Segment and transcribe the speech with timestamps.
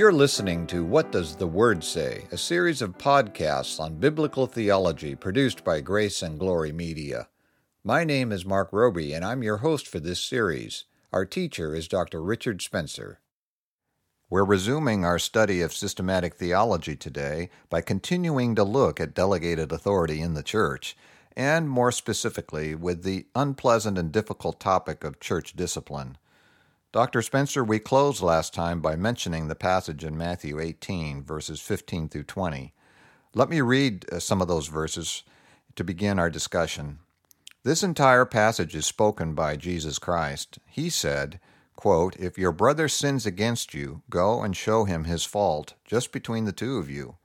[0.00, 5.14] You're listening to What Does the Word Say, a series of podcasts on biblical theology
[5.14, 7.28] produced by Grace and Glory Media.
[7.84, 10.84] My name is Mark Roby, and I'm your host for this series.
[11.12, 12.22] Our teacher is Dr.
[12.22, 13.20] Richard Spencer.
[14.30, 20.22] We're resuming our study of systematic theology today by continuing to look at delegated authority
[20.22, 20.96] in the church,
[21.36, 26.16] and more specifically with the unpleasant and difficult topic of church discipline.
[26.92, 27.22] Dr.
[27.22, 32.24] Spencer, we closed last time by mentioning the passage in Matthew 18, verses 15 through
[32.24, 32.74] 20.
[33.32, 35.22] Let me read uh, some of those verses
[35.76, 36.98] to begin our discussion.
[37.62, 40.58] This entire passage is spoken by Jesus Christ.
[40.66, 41.38] He said,
[41.76, 46.44] quote, If your brother sins against you, go and show him his fault, just between
[46.44, 47.18] the two of you.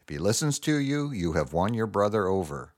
[0.00, 2.74] If he listens to you, you have won your brother over.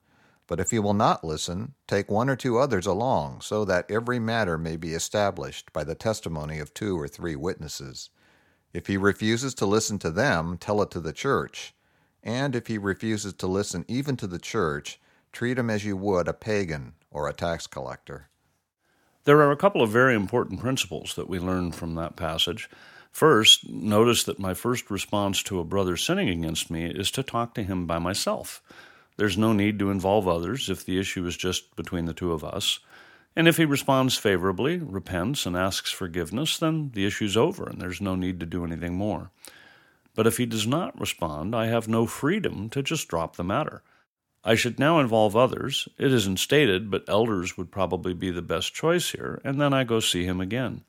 [0.46, 4.18] But if he will not listen, take one or two others along, so that every
[4.18, 8.10] matter may be established by the testimony of two or three witnesses.
[8.72, 11.74] If he refuses to listen to them, tell it to the church.
[12.22, 15.00] And if he refuses to listen even to the church,
[15.32, 18.28] treat him as you would a pagan or a tax collector.
[19.24, 22.68] There are a couple of very important principles that we learn from that passage.
[23.10, 27.54] First, notice that my first response to a brother sinning against me is to talk
[27.54, 28.60] to him by myself.
[29.16, 32.44] There's no need to involve others if the issue is just between the two of
[32.44, 32.80] us.
[33.36, 38.00] And if he responds favorably, repents, and asks forgiveness, then the issue's over and there's
[38.00, 39.30] no need to do anything more.
[40.14, 43.82] But if he does not respond, I have no freedom to just drop the matter.
[44.44, 45.88] I should now involve others.
[45.98, 49.84] It isn't stated, but elders would probably be the best choice here, and then I
[49.84, 50.82] go see him again.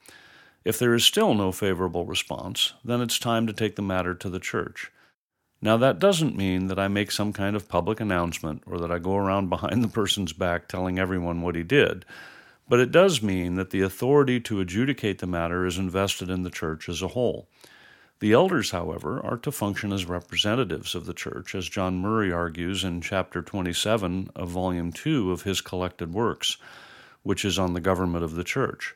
[0.66, 4.30] If there is still no favorable response, then it's time to take the matter to
[4.30, 4.92] the church.
[5.62, 9.00] Now, that doesn't mean that I make some kind of public announcement or that I
[9.00, 12.06] go around behind the person's back telling everyone what he did,
[12.68, 16.50] but it does mean that the authority to adjudicate the matter is invested in the
[16.50, 17.48] church as a whole.
[18.20, 22.84] The elders, however, are to function as representatives of the church, as John Murray argues
[22.84, 26.58] in chapter 27 of volume 2 of his collected works,
[27.24, 28.96] which is on the government of the church.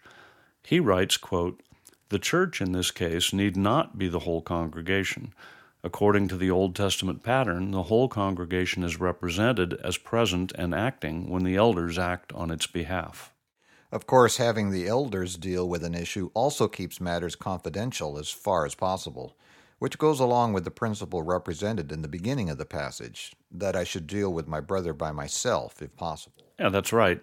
[0.64, 1.62] He writes, quote,
[2.10, 5.34] The church in this case need not be the whole congregation
[5.82, 11.30] According to the Old Testament pattern, the whole congregation is represented as present and acting
[11.30, 13.32] when the elders act on its behalf.
[13.92, 18.66] Of course, having the elders deal with an issue also keeps matters confidential as far
[18.66, 19.38] as possible,
[19.80, 23.86] which goes along with the principle represented in the beginning of the passage that I
[23.86, 26.44] should deal with my brother by myself, if possible.
[26.60, 27.22] Yeah, that's right.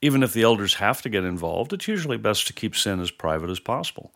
[0.00, 3.10] Even if the elders have to get involved, it's usually best to keep sin as
[3.10, 4.14] private as possible.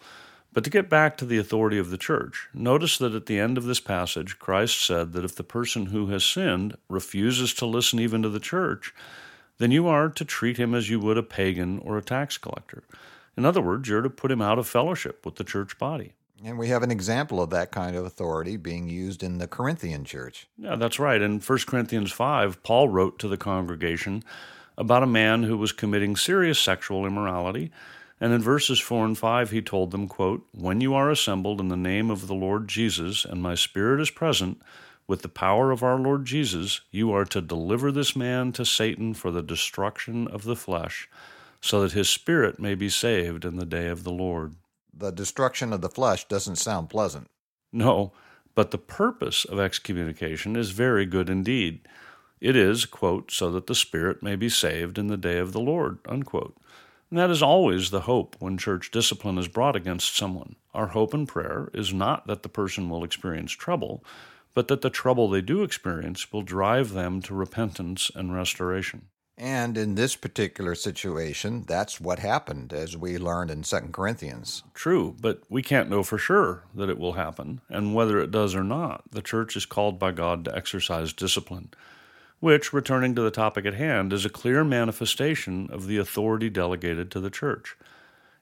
[0.53, 3.57] But to get back to the authority of the church, notice that at the end
[3.57, 7.99] of this passage, Christ said that if the person who has sinned refuses to listen
[7.99, 8.95] even to the church,
[9.59, 12.83] then you are to treat him as you would a pagan or a tax collector.
[13.37, 16.13] In other words, you're to put him out of fellowship with the church body.
[16.45, 20.05] And we have an example of that kind of authority being used in the Corinthian
[20.05, 20.49] church.
[20.59, 21.23] Yeah, that's right.
[21.23, 24.25] In 1 Corinthians 5, Paul wrote to the congregation
[24.77, 27.71] about a man who was committing serious sexual immorality
[28.23, 31.67] and in verses 4 and 5, he told them, quote, When you are assembled in
[31.67, 34.63] the name of the Lord Jesus, and my Spirit is present,
[35.09, 39.13] with the power of our Lord Jesus, you are to deliver this man to Satan
[39.13, 41.11] for the destruction of the flesh,
[41.61, 44.55] so that his spirit may be saved in the day of the Lord.
[44.97, 47.29] The destruction of the flesh doesn't sound pleasant.
[47.73, 48.13] No,
[48.55, 51.81] but the purpose of excommunication is very good indeed.
[52.41, 55.61] It is, quote, so that the spirit may be saved in the day of the
[55.61, 56.57] Lord, unquote.
[57.13, 60.57] And that is always the hope when church discipline is brought against someone.
[60.73, 64.03] Our hope and prayer is not that the person will experience trouble,
[64.55, 69.09] but that the trouble they do experience will drive them to repentance and restoration.
[69.37, 74.63] And in this particular situation, that's what happened, as we learned in 2 Corinthians.
[74.73, 78.55] True, but we can't know for sure that it will happen, and whether it does
[78.55, 81.75] or not, the church is called by God to exercise discipline
[82.43, 87.09] which, returning to the topic at hand, is a clear manifestation of the authority delegated
[87.09, 87.77] to the church.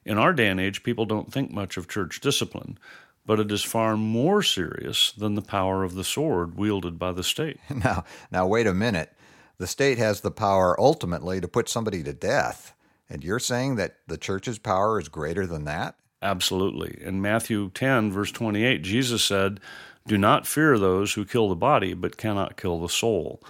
[0.03, 2.79] In our day and age, people don't think much of church discipline,
[3.27, 7.23] but it is far more serious than the power of the sword wielded by the
[7.23, 7.59] state.
[7.69, 9.13] Now, now wait a minute.
[9.59, 12.73] The state has the power ultimately to put somebody to death.
[13.07, 15.93] And you're saying that the church's power is greater than that?
[16.23, 16.97] Absolutely.
[16.99, 19.59] In Matthew 10, verse 28, Jesus said,
[20.07, 23.43] Do not fear those who kill the body, but cannot kill the soul.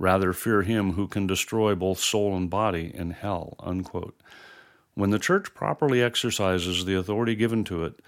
[0.00, 3.54] Rather, fear him who can destroy both soul and body in hell.
[3.60, 4.18] Unquote.
[4.94, 8.00] When the church properly exercises the authority given to it,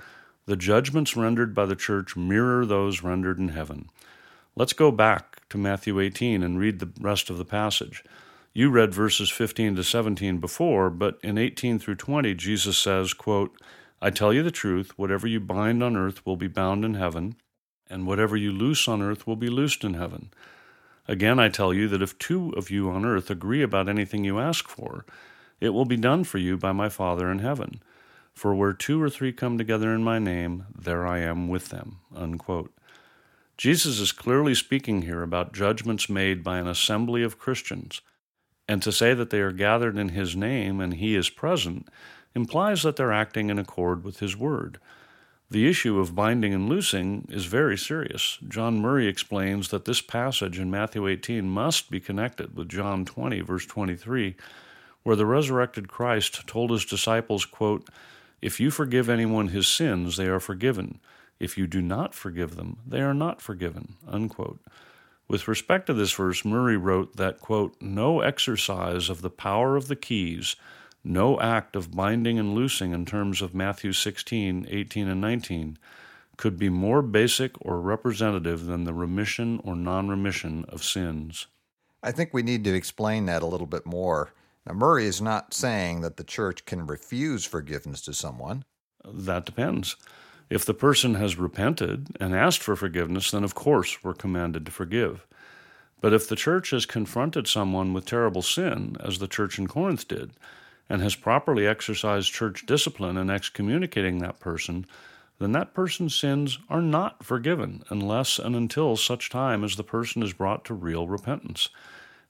[0.46, 3.90] the judgments rendered by the church mirror those rendered in heaven.
[4.56, 8.02] Let's go back to Matthew 18 and read the rest of the passage.
[8.54, 13.54] You read verses 15 to 17 before, but in 18 through 20, Jesus says, quote,
[14.00, 17.36] I tell you the truth, whatever you bind on earth will be bound in heaven,
[17.90, 20.30] and whatever you loose on earth will be loosed in heaven.
[21.08, 24.38] Again, I tell you that if two of you on earth agree about anything you
[24.38, 25.04] ask for,
[25.60, 27.82] it will be done for you by my Father in heaven.
[28.34, 31.98] For where two or three come together in my name, there I am with them.
[32.14, 32.72] Unquote.
[33.58, 38.00] Jesus is clearly speaking here about judgments made by an assembly of Christians,
[38.66, 41.88] and to say that they are gathered in his name and he is present
[42.34, 44.78] implies that they're acting in accord with his word.
[45.52, 48.38] The issue of binding and loosing is very serious.
[48.48, 53.42] John Murray explains that this passage in Matthew 18 must be connected with John 20,
[53.42, 54.34] verse 23,
[55.02, 57.86] where the resurrected Christ told his disciples, quote,
[58.40, 61.00] If you forgive anyone his sins, they are forgiven.
[61.38, 63.96] If you do not forgive them, they are not forgiven.
[64.08, 64.60] Unquote.
[65.28, 69.88] With respect to this verse, Murray wrote that, quote, No exercise of the power of
[69.88, 70.56] the keys
[71.04, 75.78] no act of binding and loosing in terms of Matthew 16, 18, and 19
[76.36, 81.46] could be more basic or representative than the remission or non remission of sins.
[82.02, 84.32] I think we need to explain that a little bit more.
[84.66, 88.64] Now, Murray is not saying that the church can refuse forgiveness to someone.
[89.04, 89.96] That depends.
[90.50, 94.72] If the person has repented and asked for forgiveness, then of course we're commanded to
[94.72, 95.26] forgive.
[96.00, 100.08] But if the church has confronted someone with terrible sin, as the church in Corinth
[100.08, 100.32] did,
[100.88, 104.86] and has properly exercised church discipline in excommunicating that person,
[105.38, 110.22] then that person's sins are not forgiven unless and until such time as the person
[110.22, 111.68] is brought to real repentance.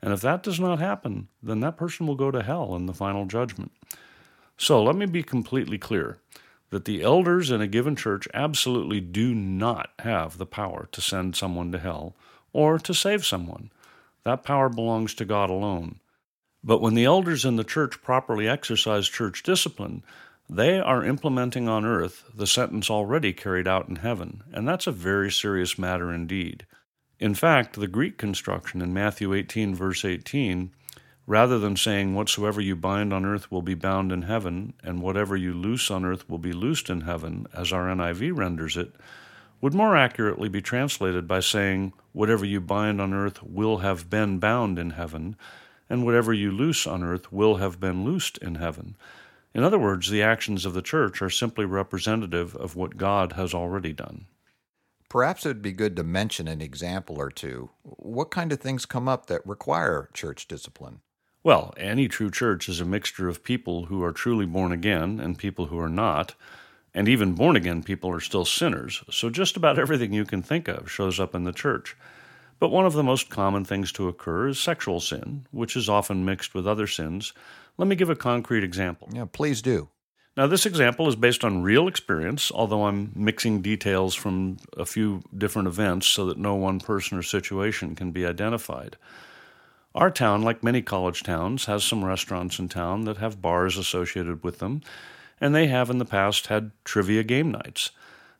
[0.00, 2.94] And if that does not happen, then that person will go to hell in the
[2.94, 3.72] final judgment.
[4.56, 6.18] So let me be completely clear
[6.70, 11.36] that the elders in a given church absolutely do not have the power to send
[11.36, 12.16] someone to hell
[12.52, 13.70] or to save someone.
[14.24, 16.00] That power belongs to God alone.
[16.64, 20.02] But when the elders in the church properly exercise church discipline,
[20.48, 24.92] they are implementing on earth the sentence already carried out in heaven, and that's a
[24.92, 26.66] very serious matter indeed.
[27.18, 30.72] In fact, the Greek construction in Matthew 18, verse 18,
[31.26, 35.36] rather than saying, Whatsoever you bind on earth will be bound in heaven, and whatever
[35.36, 38.92] you loose on earth will be loosed in heaven, as our NIV renders it,
[39.60, 44.38] would more accurately be translated by saying, Whatever you bind on earth will have been
[44.38, 45.36] bound in heaven,
[45.92, 48.96] and whatever you loose on earth will have been loosed in heaven.
[49.52, 53.52] In other words, the actions of the church are simply representative of what God has
[53.52, 54.24] already done.
[55.10, 57.68] Perhaps it would be good to mention an example or two.
[57.82, 61.00] What kind of things come up that require church discipline?
[61.44, 65.36] Well, any true church is a mixture of people who are truly born again and
[65.36, 66.34] people who are not.
[66.94, 69.04] And even born again people are still sinners.
[69.10, 71.98] So just about everything you can think of shows up in the church.
[72.58, 76.24] But one of the most common things to occur is sexual sin, which is often
[76.24, 77.32] mixed with other sins.
[77.76, 79.08] Let me give a concrete example.
[79.12, 79.88] Yeah, please do.
[80.34, 85.22] Now, this example is based on real experience, although I'm mixing details from a few
[85.36, 88.96] different events so that no one person or situation can be identified.
[89.94, 94.42] Our town, like many college towns, has some restaurants in town that have bars associated
[94.42, 94.80] with them,
[95.38, 97.90] and they have in the past had trivia game nights.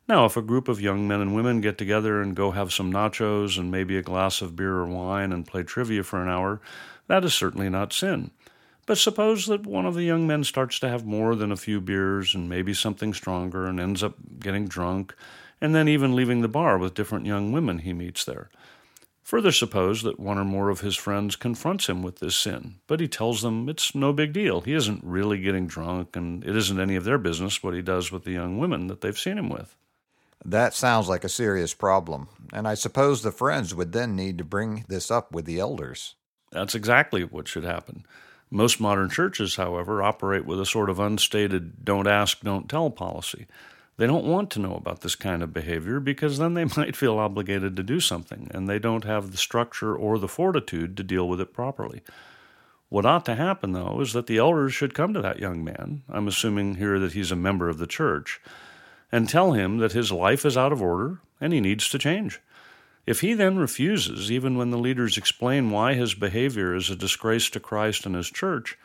[0.05, 2.91] Now, if a group of young men and women get together and go have some
[2.91, 6.59] nachos and maybe a glass of beer or wine and play trivia for an hour,
[7.07, 8.31] that is certainly not sin.
[8.85, 11.79] But suppose that one of the young men starts to have more than a few
[11.79, 15.15] beers and maybe something stronger and ends up getting drunk,
[15.61, 18.49] and then even leaving the bar with different young women he meets there.
[19.21, 22.99] Further, suppose that one or more of his friends confronts him with this sin, but
[22.99, 24.59] he tells them it's no big deal.
[24.59, 28.11] He isn't really getting drunk, and it isn't any of their business what he does
[28.11, 29.77] with the young women that they've seen him with.
[30.45, 34.43] That sounds like a serious problem, and I suppose the friends would then need to
[34.43, 36.15] bring this up with the elders.
[36.51, 38.05] That's exactly what should happen.
[38.51, 43.47] Most modern churches, however, operate with a sort of unstated don't ask, don't tell policy.
[43.95, 47.19] They don't want to know about this kind of behavior because then they might feel
[47.19, 51.27] obligated to do something, and they don't have the structure or the fortitude to deal
[51.27, 52.01] with it properly.
[52.89, 56.03] What ought to happen, though, is that the elders should come to that young man.
[56.09, 58.39] I'm assuming here that he's a member of the church
[59.13, 62.41] and tell him that his life is out of order and he needs to change.
[63.05, 67.47] If he then refuses, even when the leaders explain why his behavior is a disgrace
[67.51, 68.75] to Christ and his church,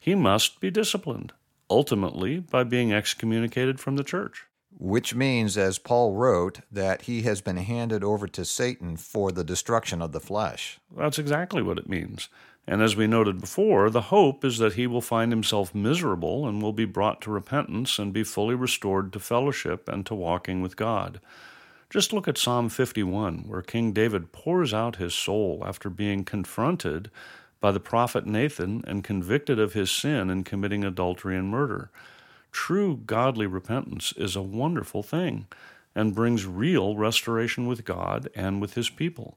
[0.00, 1.34] he must be disciplined,
[1.70, 4.46] ultimately by being excommunicated from the church.
[4.76, 9.44] Which means, as Paul wrote, that he has been handed over to Satan for the
[9.44, 10.80] destruction of the flesh.
[10.96, 12.28] That's exactly what it means.
[12.66, 16.60] And as we noted before, the hope is that he will find himself miserable and
[16.60, 20.76] will be brought to repentance and be fully restored to fellowship and to walking with
[20.76, 21.20] God.
[21.90, 27.10] Just look at Psalm 51, where King David pours out his soul after being confronted
[27.60, 31.90] by the prophet Nathan and convicted of his sin in committing adultery and murder.
[32.50, 35.46] true godly repentance is a wonderful thing
[35.96, 39.36] and brings real restoration with God and with His people.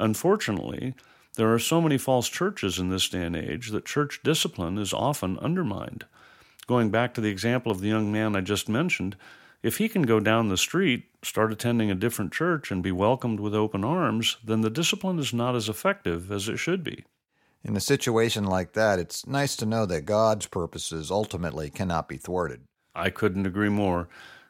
[0.00, 0.94] Unfortunately,
[1.36, 4.92] there are so many false churches in this day and age that church discipline is
[4.92, 6.04] often undermined.
[6.66, 9.16] Going back to the example of the young man I just mentioned,
[9.62, 13.40] if he can go down the street, start attending a different church, and be welcomed
[13.40, 17.04] with open arms, then the discipline is not as effective as it should be.
[17.64, 22.18] In a situation like that, it's nice to know that God's purposes ultimately cannot be
[22.18, 22.60] thwarted.
[22.94, 24.08] I couldn't agree more.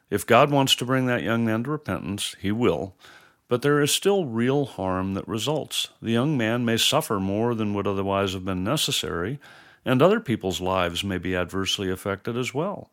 [0.09, 2.95] If God wants to bring that young man to repentance, he will.
[3.47, 5.89] But there is still real harm that results.
[6.01, 9.39] The young man may suffer more than would otherwise have been necessary,
[9.83, 12.91] and other people's lives may be adversely affected as well.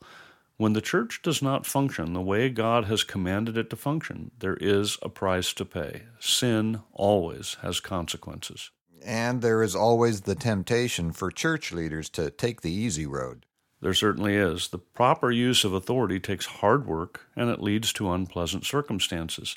[0.59, 4.59] When the church does not function the way God has commanded it to function, there
[4.61, 6.02] is a price to pay.
[6.21, 8.71] Sin always has consequences.
[9.04, 13.47] And there is always the temptation for church leaders to take the easy road.
[13.80, 14.68] There certainly is.
[14.68, 19.56] The proper use of authority takes hard work and it leads to unpleasant circumstances.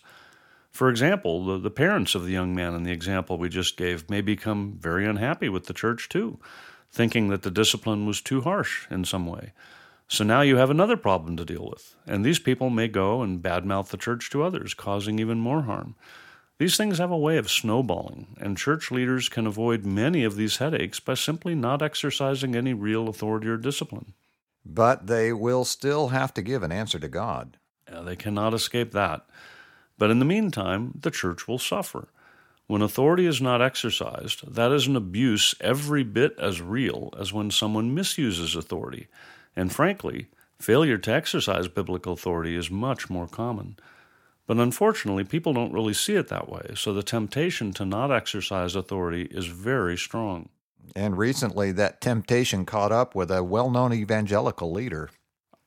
[0.76, 4.10] For example, the, the parents of the young man in the example we just gave
[4.10, 6.38] may become very unhappy with the church too,
[6.92, 9.54] thinking that the discipline was too harsh in some way.
[10.10, 13.42] So now you have another problem to deal with, and these people may go and
[13.42, 15.96] badmouth the church to others, causing even more harm.
[16.58, 20.58] These things have a way of snowballing, and church leaders can avoid many of these
[20.58, 24.14] headaches by simply not exercising any real authority or discipline.
[24.66, 27.56] But they will still have to give an answer to God.
[27.90, 29.26] Yeah, they cannot escape that.
[29.98, 32.10] But in the meantime, the church will suffer.
[32.68, 37.52] When authority is not exercised, that is an abuse every bit as real as when
[37.52, 39.08] someone misuses authority.
[39.56, 40.28] And frankly,
[40.60, 43.78] failure to exercise biblical authority is much more common.
[44.48, 48.76] But unfortunately, people don't really see it that way, so the temptation to not exercise
[48.76, 50.50] authority is very strong.
[50.96, 55.10] And recently, that temptation caught up with a well known evangelical leader.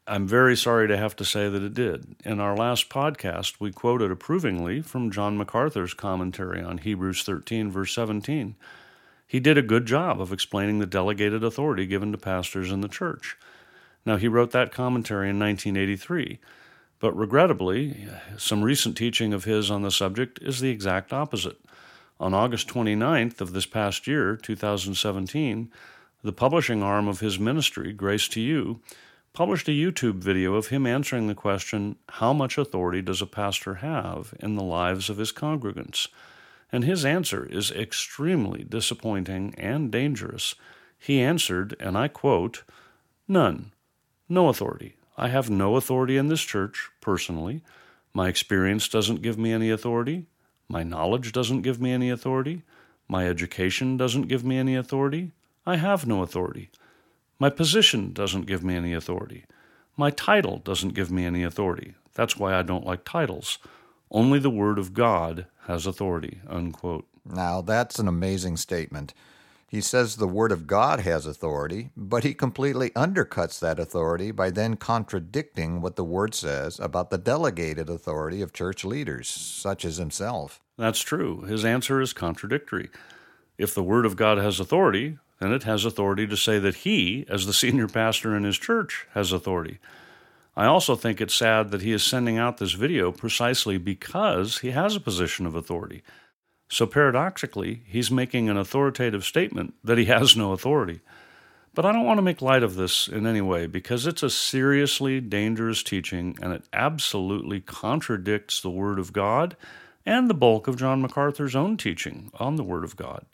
[0.08, 2.16] I'm very sorry to have to say that it did.
[2.24, 7.94] In our last podcast, we quoted approvingly from John MacArthur's commentary on Hebrews 13, verse
[7.94, 8.56] 17.
[9.26, 12.88] He did a good job of explaining the delegated authority given to pastors in the
[12.88, 13.36] church.
[14.06, 16.38] Now, he wrote that commentary in 1983,
[17.00, 21.58] but regrettably, some recent teaching of his on the subject is the exact opposite.
[22.18, 25.70] On August 29th of this past year, 2017,
[26.24, 28.80] the publishing arm of his ministry, Grace to You,
[29.32, 33.76] published a YouTube video of him answering the question, How much authority does a pastor
[33.76, 36.08] have in the lives of his congregants?
[36.70, 40.54] And his answer is extremely disappointing and dangerous.
[40.98, 42.64] He answered, and I quote,
[43.26, 43.72] None.
[44.28, 44.96] No authority.
[45.16, 47.62] I have no authority in this church, personally.
[48.12, 50.26] My experience doesn't give me any authority.
[50.68, 52.62] My knowledge doesn't give me any authority.
[53.08, 55.32] My education doesn't give me any authority.
[55.66, 56.70] I have no authority.
[57.38, 59.44] My position doesn't give me any authority.
[59.96, 61.94] My title doesn't give me any authority.
[62.14, 63.58] That's why I don't like titles.
[64.10, 66.40] Only the Word of God has authority.
[66.48, 67.06] Unquote.
[67.24, 69.14] Now, that's an amazing statement.
[69.68, 74.50] He says the Word of God has authority, but he completely undercuts that authority by
[74.50, 79.98] then contradicting what the Word says about the delegated authority of church leaders, such as
[79.98, 80.60] himself.
[80.78, 81.42] That's true.
[81.42, 82.88] His answer is contradictory.
[83.58, 87.24] If the Word of God has authority, then it has authority to say that he,
[87.28, 89.78] as the senior pastor in his church, has authority.
[90.56, 94.72] I also think it's sad that he is sending out this video precisely because he
[94.72, 96.02] has a position of authority.
[96.68, 101.00] So paradoxically, he's making an authoritative statement that he has no authority.
[101.74, 104.30] But I don't want to make light of this in any way because it's a
[104.30, 109.56] seriously dangerous teaching and it absolutely contradicts the Word of God
[110.04, 113.26] and the bulk of John MacArthur's own teaching on the Word of God.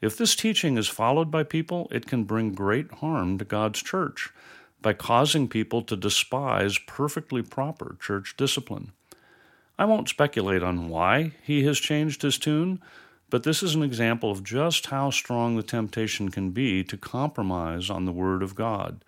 [0.00, 4.30] If this teaching is followed by people, it can bring great harm to God's church
[4.80, 8.92] by causing people to despise perfectly proper church discipline.
[9.78, 12.80] I won't speculate on why he has changed his tune,
[13.28, 17.90] but this is an example of just how strong the temptation can be to compromise
[17.90, 19.04] on the Word of God.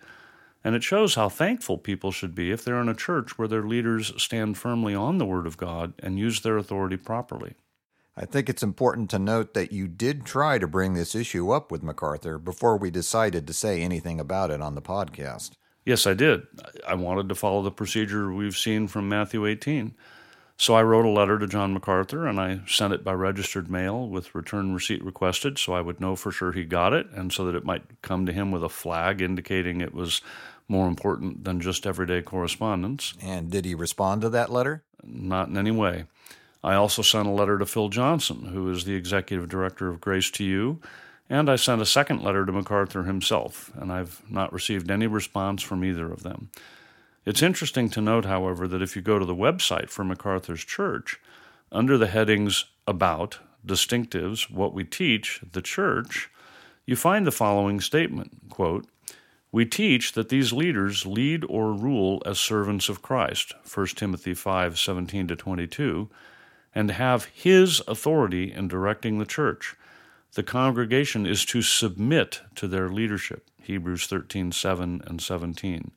[0.63, 3.63] And it shows how thankful people should be if they're in a church where their
[3.63, 7.55] leaders stand firmly on the Word of God and use their authority properly.
[8.15, 11.71] I think it's important to note that you did try to bring this issue up
[11.71, 15.51] with MacArthur before we decided to say anything about it on the podcast.
[15.85, 16.43] Yes, I did.
[16.87, 19.95] I wanted to follow the procedure we've seen from Matthew 18.
[20.55, 24.07] So I wrote a letter to John MacArthur and I sent it by registered mail
[24.07, 27.45] with return receipt requested so I would know for sure he got it and so
[27.45, 30.21] that it might come to him with a flag indicating it was
[30.67, 33.13] more important than just everyday correspondence.
[33.19, 34.83] And did he respond to that letter?
[35.03, 36.05] Not in any way.
[36.63, 40.31] I also sent a letter to Phil Johnson, who is the executive director of Grace
[40.31, 40.79] to You,
[41.29, 45.61] and I sent a second letter to MacArthur himself, and I've not received any response
[45.61, 46.49] from either of them.
[47.25, 51.19] It's interesting to note, however, that if you go to the website for MacArthur's church,
[51.71, 56.29] under the headings About, Distinctives, What We Teach, the Church,
[56.85, 58.85] you find the following statement quote,
[59.51, 64.77] We teach that these leaders lead or rule as servants of Christ, 1 Timothy 5
[64.77, 66.09] 17 to 22,
[66.75, 69.75] and have his authority in directing the church.
[70.33, 75.91] The congregation is to submit to their leadership, Hebrews 13 7 and 17.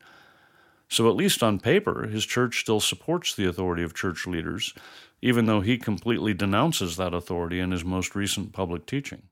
[0.88, 4.72] So, at least on paper, his church still supports the authority of church leaders,
[5.20, 9.22] even though he completely denounces that authority in his most recent public teaching.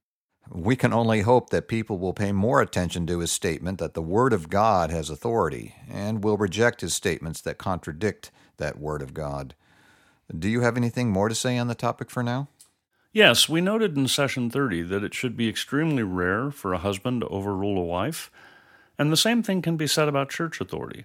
[0.51, 4.03] We can only hope that people will pay more attention to his statement that the
[4.03, 9.15] Word of God has authority and will reject his statements that contradict that Word of
[9.15, 9.55] God.
[10.37, 12.49] Do you have anything more to say on the topic for now?
[13.13, 17.21] Yes, we noted in session 30 that it should be extremely rare for a husband
[17.21, 18.31] to overrule a wife,
[18.99, 21.05] and the same thing can be said about church authority.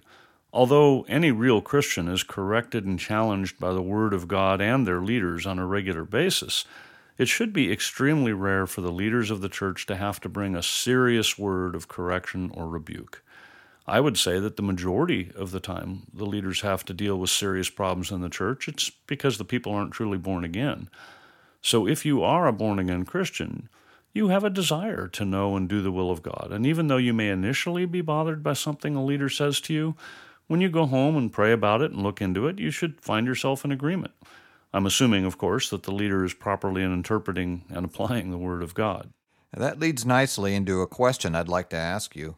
[0.52, 5.00] Although any real Christian is corrected and challenged by the Word of God and their
[5.00, 6.64] leaders on a regular basis,
[7.16, 10.56] it should be extremely rare for the leaders of the church to have to bring
[10.56, 13.22] a serious word of correction or rebuke.
[13.86, 17.30] I would say that the majority of the time the leaders have to deal with
[17.30, 20.88] serious problems in the church, it's because the people aren't truly born again.
[21.62, 23.68] So if you are a born again Christian,
[24.12, 26.48] you have a desire to know and do the will of God.
[26.50, 29.94] And even though you may initially be bothered by something a leader says to you,
[30.46, 33.26] when you go home and pray about it and look into it, you should find
[33.26, 34.12] yourself in agreement.
[34.72, 38.74] I'm assuming, of course, that the leader is properly interpreting and applying the Word of
[38.74, 39.10] God.
[39.52, 42.36] That leads nicely into a question I'd like to ask you.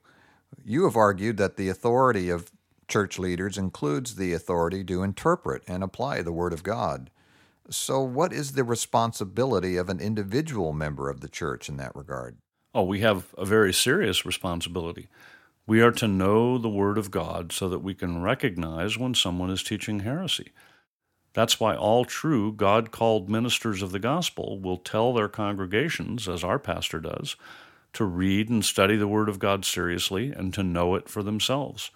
[0.65, 2.51] You have argued that the authority of
[2.89, 7.11] church leaders includes the authority to interpret and apply the Word of God.
[7.71, 12.37] So, what is the responsibility of an individual member of the church in that regard?
[12.75, 15.09] Oh, we have a very serious responsibility.
[15.67, 19.51] We are to know the Word of God so that we can recognize when someone
[19.51, 20.53] is teaching heresy.
[21.35, 26.45] That's why all true God called ministers of the gospel will tell their congregations, as
[26.45, 27.37] our pastor does,
[27.95, 31.91] to read and study the Word of God seriously and to know it for themselves.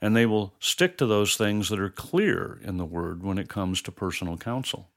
[0.00, 3.48] And they will stick to those things that are clear in the Word when it
[3.48, 4.88] comes to personal counsel.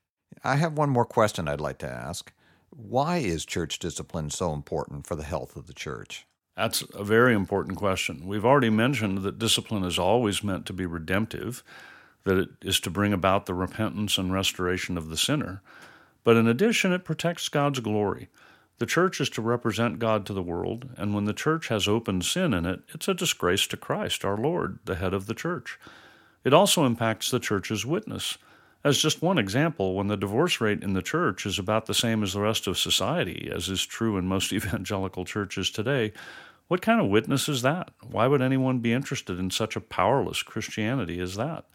[0.43, 2.31] I have one more question I'd like to ask.
[2.69, 6.25] Why is church discipline so important for the health of the church?
[6.55, 8.27] That's a very important question.
[8.27, 11.63] We've already mentioned that discipline is always meant to be redemptive,
[12.23, 15.61] that it is to bring about the repentance and restoration of the sinner.
[16.23, 18.29] But in addition, it protects God's glory.
[18.79, 22.21] The church is to represent God to the world, and when the church has open
[22.21, 25.79] sin in it, it's a disgrace to Christ, our Lord, the head of the church.
[26.43, 28.37] It also impacts the church's witness.
[28.83, 32.21] As just one example, when the divorce rate in the church is about the same
[32.23, 36.11] as the rest of society, as is true in most evangelical churches today,
[36.67, 37.91] what kind of witness is that?
[38.01, 41.65] Why would anyone be interested in such a powerless Christianity as that?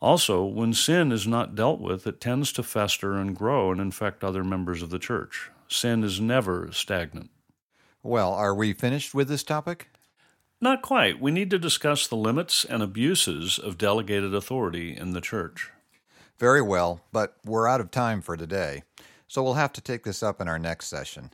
[0.00, 4.22] Also, when sin is not dealt with, it tends to fester and grow and infect
[4.22, 5.50] other members of the church.
[5.70, 7.30] Sin is never stagnant.
[8.02, 9.88] Well, are we finished with this topic?
[10.60, 11.20] Not quite.
[11.20, 15.70] We need to discuss the limits and abuses of delegated authority in the church.
[16.40, 18.82] Very well, but we're out of time for today,
[19.28, 21.30] so we'll have to take this up in our next session.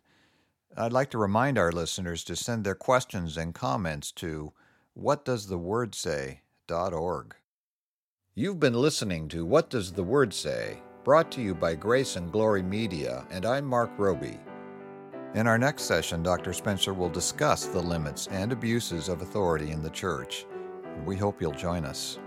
[0.76, 4.52] I'd like to remind our listeners to send their questions and comments to
[5.00, 7.34] whatdoesthewordsay.org.
[8.34, 12.32] You've been listening to What Does the Word Say, brought to you by Grace and
[12.32, 14.40] Glory Media, and I'm Mark Roby.
[15.36, 16.52] In our next session, Dr.
[16.52, 20.46] Spencer will discuss the limits and abuses of authority in the church.
[21.04, 22.18] We hope you'll join us.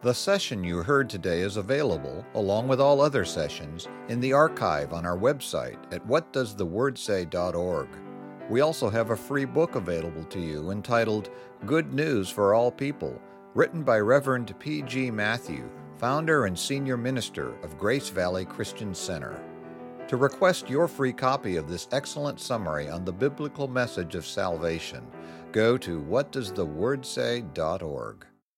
[0.00, 4.92] The session you heard today is available, along with all other sessions, in the archive
[4.92, 7.88] on our website at whatdoesthewordsay.org.
[8.50, 11.30] We also have a free book available to you entitled
[11.64, 13.22] Good News for All People,
[13.54, 15.12] written by Reverend P.G.
[15.12, 15.70] Matthew,
[16.02, 19.40] founder and senior minister of Grace Valley Christian Center.
[20.08, 25.06] To request your free copy of this excellent summary on the biblical message of salvation,
[25.52, 28.26] go to whatdoesthewordsay.org.